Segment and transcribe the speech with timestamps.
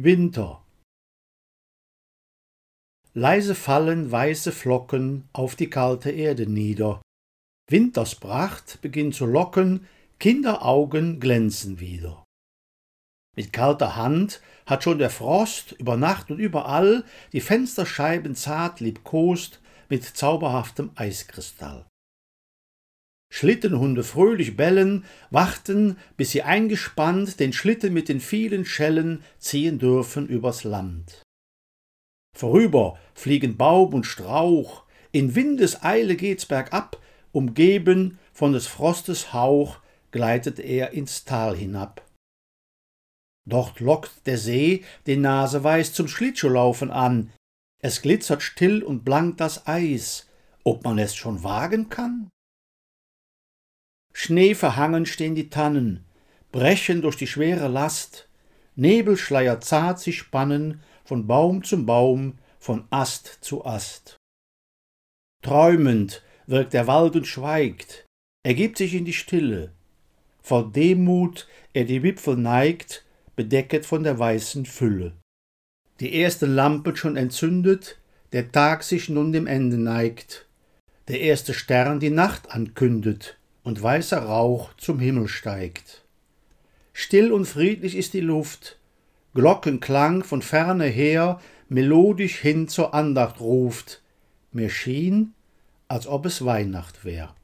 [0.00, 0.64] Winter.
[3.14, 7.02] Leise fallen weiße Flocken auf die kalte Erde nieder.
[7.68, 9.88] Winterspracht beginnt zu locken,
[10.20, 12.24] Kinderaugen glänzen wieder.
[13.34, 19.60] Mit kalter Hand hat schon der Frost über Nacht und überall die Fensterscheiben zart liebkost
[19.88, 21.88] mit zauberhaftem Eiskristall.
[23.30, 30.26] Schlittenhunde fröhlich bellen, warten, bis sie eingespannt den Schlitten mit den vielen Schellen ziehen dürfen
[30.26, 31.22] übers Land.
[32.36, 40.58] Vorüber fliegen Baum und Strauch, in Windeseile geht's bergab, umgeben von des Frostes Hauch gleitet
[40.58, 42.06] er ins Tal hinab.
[43.48, 47.32] Dort lockt der See den Naseweiß zum Schlittschuhlaufen an,
[47.80, 50.28] es glitzert still und blank das Eis,
[50.64, 52.28] ob man es schon wagen kann?
[54.28, 56.04] Schneeverhangen stehen die Tannen,
[56.52, 58.28] brechen durch die schwere Last,
[58.76, 64.18] Nebelschleier zart sich spannen, von Baum zum Baum, von Ast zu Ast.
[65.42, 68.04] Träumend wirkt der Wald und schweigt,
[68.44, 69.72] er gibt sich in die Stille,
[70.42, 75.14] vor Demut er die Wipfel neigt, bedecket von der weißen Fülle.
[76.00, 77.96] Die erste Lampe schon entzündet,
[78.32, 80.46] der Tag sich nun dem Ende neigt,
[81.08, 83.37] der erste Stern die Nacht ankündet,
[83.68, 86.02] und weißer Rauch zum Himmel steigt.
[86.94, 88.78] Still und friedlich ist die Luft,
[89.34, 91.38] Glockenklang von ferne her
[91.68, 94.00] melodisch hin zur Andacht ruft,
[94.52, 95.34] mir schien,
[95.86, 97.34] als ob es Weihnacht wär.